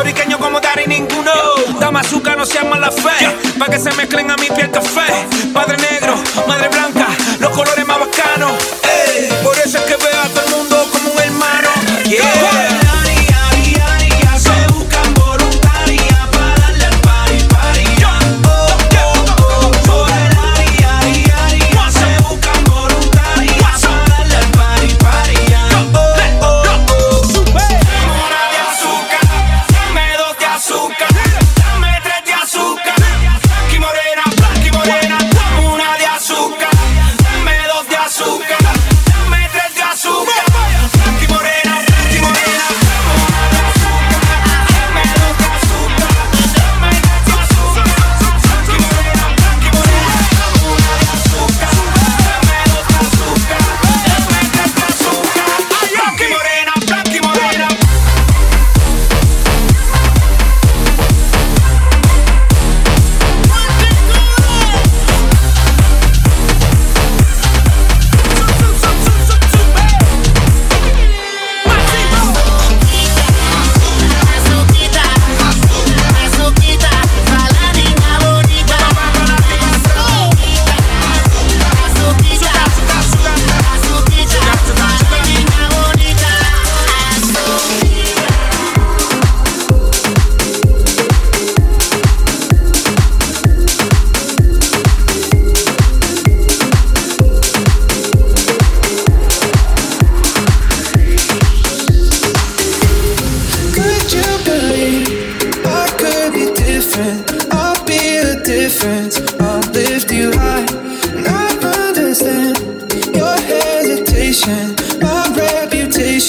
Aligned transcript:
puertorriqueño 0.00 0.38
como 0.38 0.60
Dari 0.60 0.86
ninguno. 0.86 1.30
Dama 1.78 2.00
azúcar, 2.00 2.36
no 2.36 2.46
sean 2.46 2.68
mala 2.68 2.90
fe. 2.90 3.36
Pa' 3.58 3.66
que 3.66 3.78
se 3.78 3.92
mezclen 3.92 4.30
a 4.30 4.36
mi 4.36 4.46
piel 4.46 4.70
café. 4.70 5.26
Padre 5.52 5.76
negro, 5.76 6.14
madre 6.46 6.68
blanca, 6.68 7.08
los 7.38 7.50
colores 7.50 7.86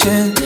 attention 0.04 0.41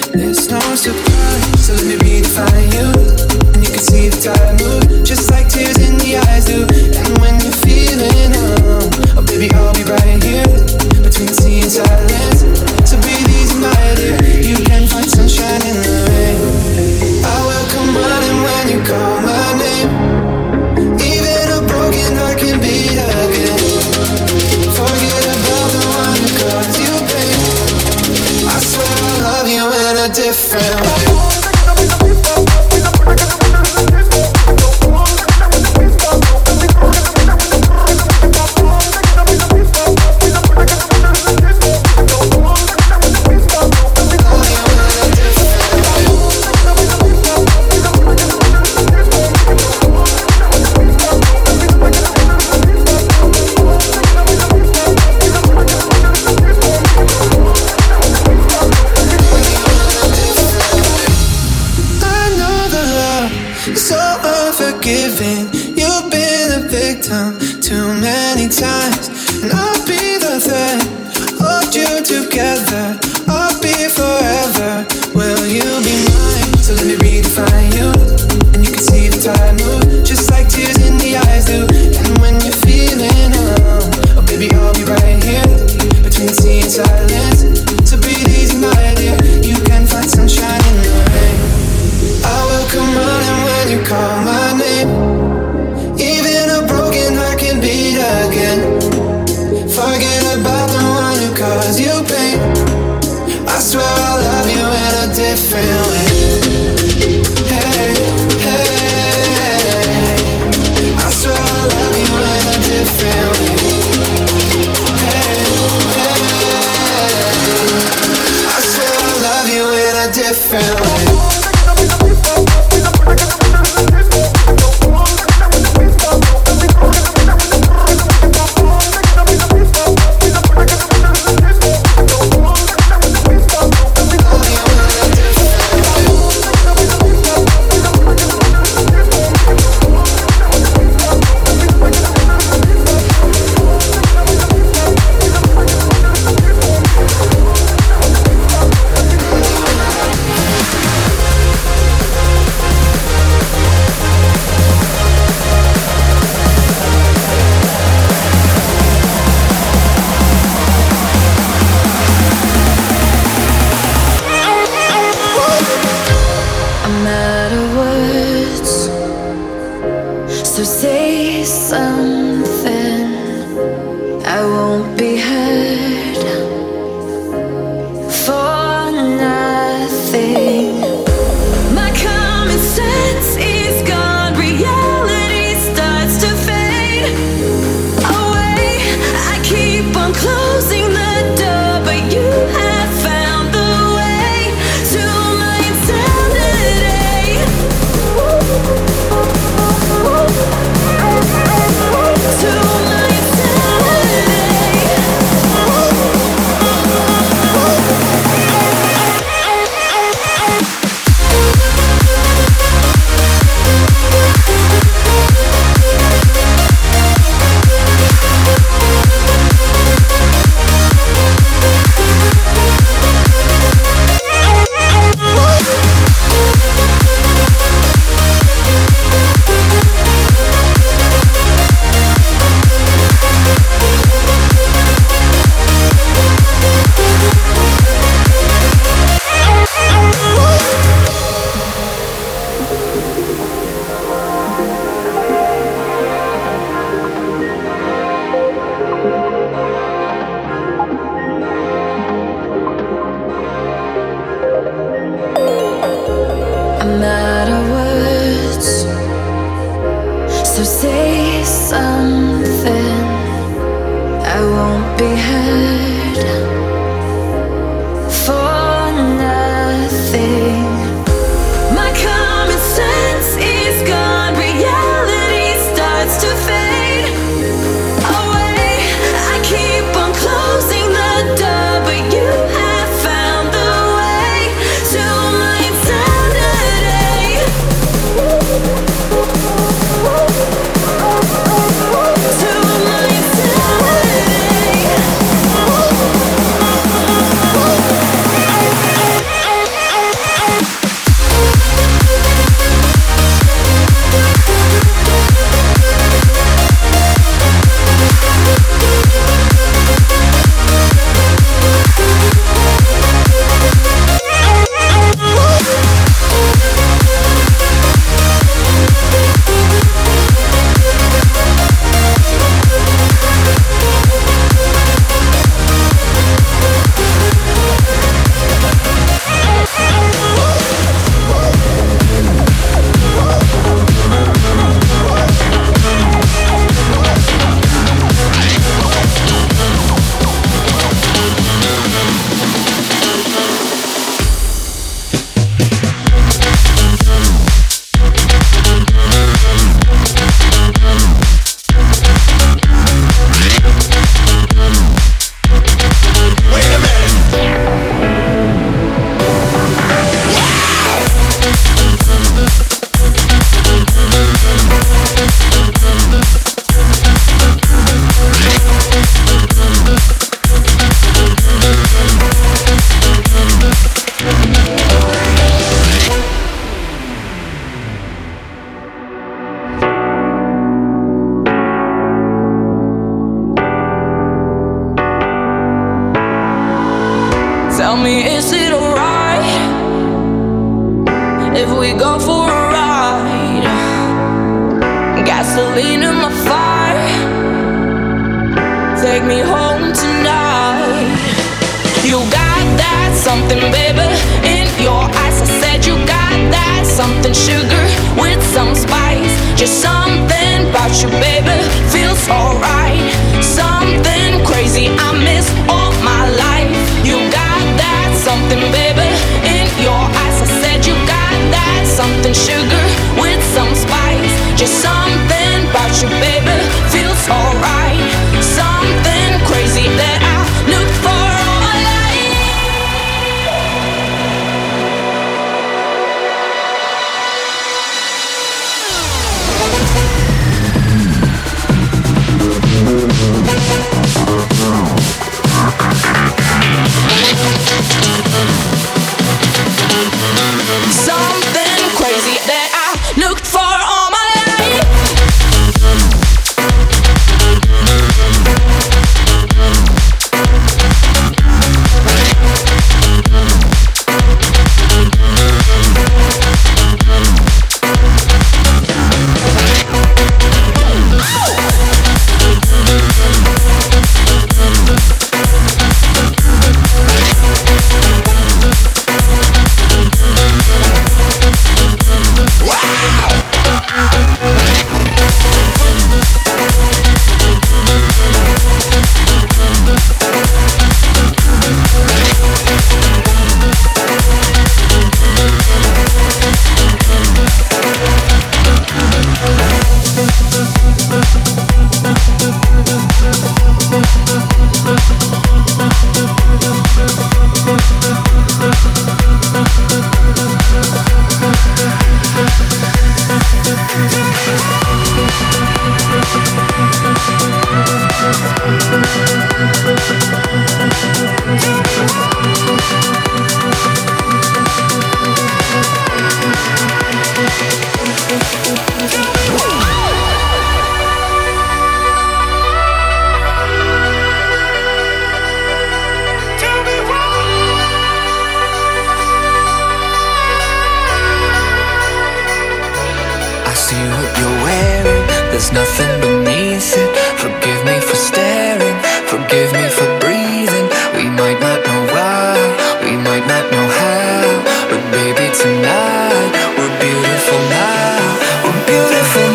beautiful 558.85 559.54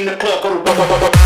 in 0.00 0.06
the 0.06 0.16
club, 0.16 0.42
go 0.42 1.10
to 1.10 1.19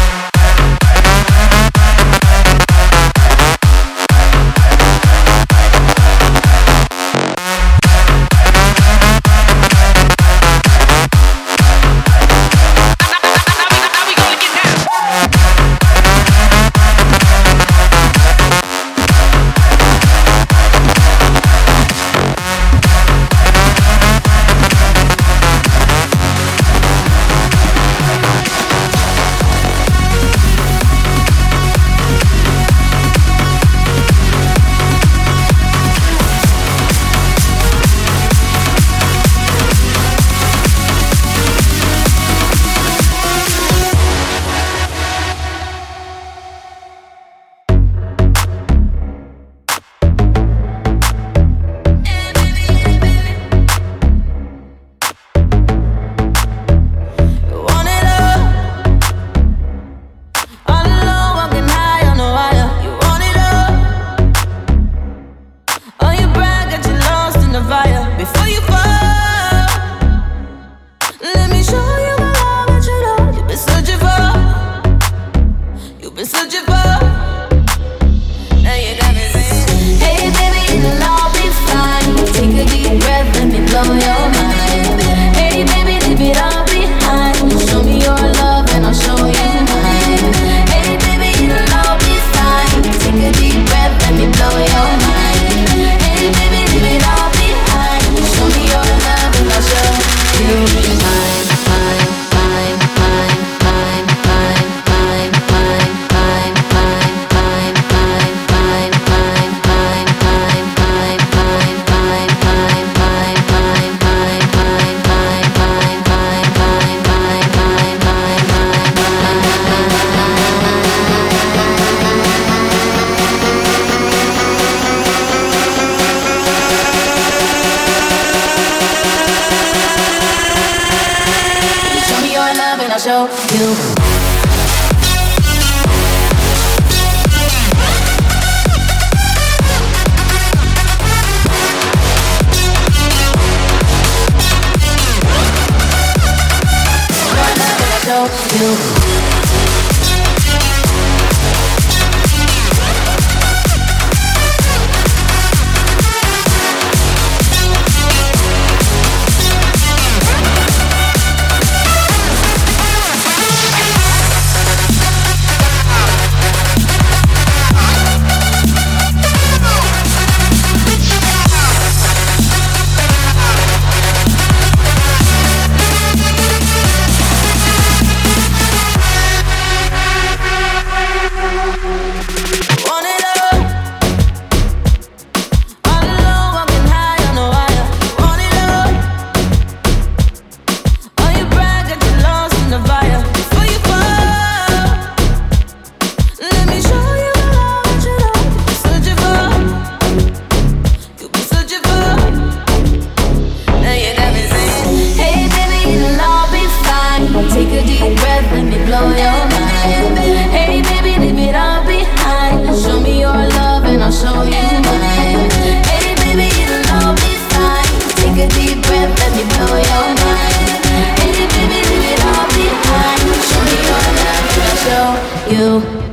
you. 225.55 226.04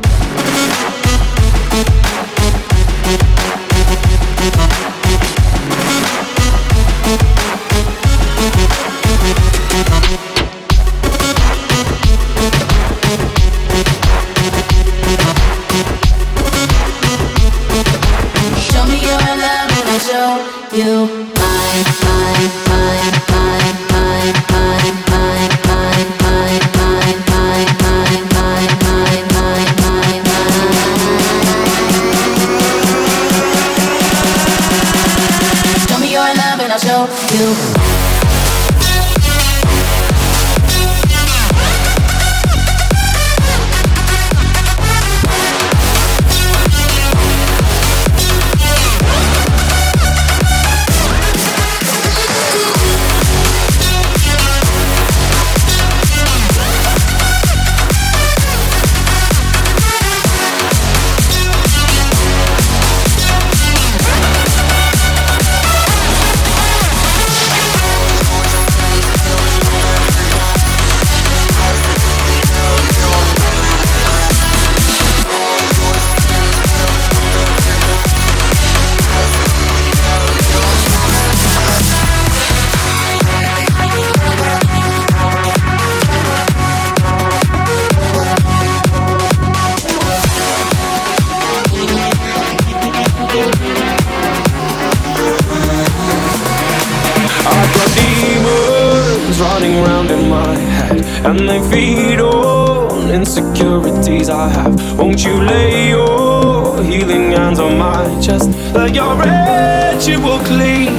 Let 109.31 110.07
your 110.07 110.19
ritual 110.19 110.39
clean. 110.45 110.93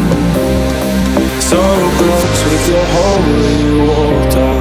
So 1.40 1.60
close 1.98 2.38
with 2.48 2.64
your 2.72 2.86
holy 2.96 3.60
water. 3.88 4.54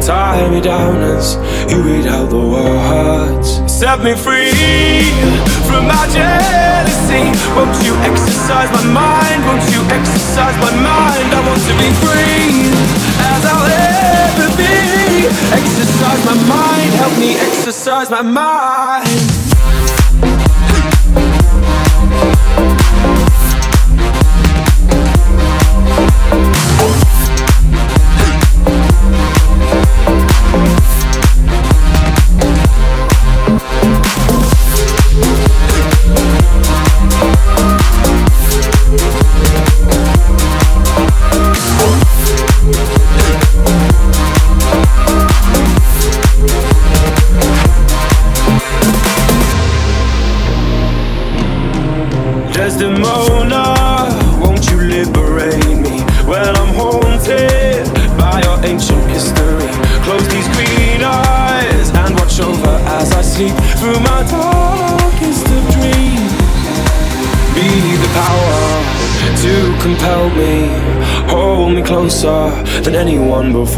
Tie 0.00 0.48
me 0.50 0.60
down 0.60 0.96
as 1.02 1.36
you 1.70 1.82
read 1.82 2.06
out 2.06 2.30
the 2.30 2.40
words. 2.40 3.48
Set 3.70 4.02
me 4.02 4.14
free 4.14 5.12
from 5.68 5.86
my 5.86 6.04
jealousy. 6.10 7.24
Won't 7.54 7.76
you 7.86 7.94
exorcise 8.08 8.70
my 8.78 8.84
mind? 8.90 9.40
Won't 9.46 9.66
you 9.74 9.82
exorcise 9.98 10.56
my 10.64 10.72
mind? 10.90 11.28
I 11.36 11.40
want 11.46 11.62
to 11.68 11.74
be 11.82 11.88
free 12.02 12.70
as 13.30 13.42
I'll 13.52 13.68
ever 13.68 14.48
be. 14.56 14.92
Exorcise 15.58 16.24
my 16.24 16.38
mind, 16.48 16.90
help 16.94 17.18
me 17.18 17.34
exorcise 17.36 18.10
my 18.10 18.22
mind. 18.22 19.31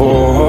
Anyone 0.01 0.44